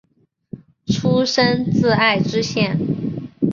[0.87, 2.75] 出身自爱知县。